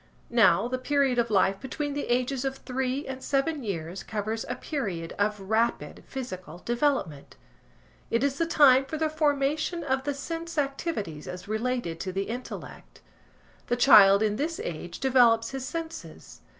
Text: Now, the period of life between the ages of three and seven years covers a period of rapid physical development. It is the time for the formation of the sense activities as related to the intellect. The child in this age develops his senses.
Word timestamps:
Now, 0.31 0.67
the 0.67 0.79
period 0.79 1.19
of 1.19 1.29
life 1.29 1.59
between 1.59 1.93
the 1.93 2.07
ages 2.07 2.43
of 2.43 2.55
three 2.57 3.05
and 3.05 3.21
seven 3.23 3.61
years 3.63 4.01
covers 4.01 4.43
a 4.49 4.55
period 4.55 5.13
of 5.19 5.39
rapid 5.39 6.03
physical 6.07 6.57
development. 6.65 7.35
It 8.09 8.23
is 8.23 8.39
the 8.39 8.47
time 8.47 8.83
for 8.85 8.97
the 8.97 9.09
formation 9.11 9.83
of 9.83 10.03
the 10.03 10.15
sense 10.15 10.57
activities 10.57 11.27
as 11.27 11.47
related 11.47 11.99
to 11.99 12.11
the 12.11 12.23
intellect. 12.23 13.01
The 13.67 13.77
child 13.77 14.23
in 14.23 14.37
this 14.37 14.59
age 14.61 14.99
develops 14.99 15.51
his 15.51 15.67
senses. 15.67 16.41